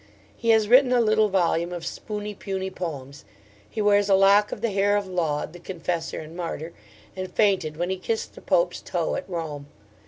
He 0.35 0.49
has 0.49 0.67
written 0.67 0.91
a 0.91 0.99
little 0.99 1.29
volume 1.29 1.71
of 1.71 1.85
spoony 1.85 2.33
puny 2.33 2.71
poems. 2.71 3.23
He 3.69 3.83
wears 3.83 4.09
a 4.09 4.15
lock 4.15 4.51
of 4.51 4.61
the 4.61 4.71
hair 4.71 4.97
of 4.97 5.05
Laud, 5.05 5.53
the 5.53 5.59
Confessor 5.59 6.19
and 6.19 6.35
Martyr, 6.35 6.73
and 7.15 7.31
fainted 7.31 7.77
when 7.77 7.91
he 7.91 7.97
kissed 7.97 8.33
the 8.33 8.41
Pope's 8.41 8.81
toe 8.81 9.13
at 9.15 9.29
Rome. 9.29 9.67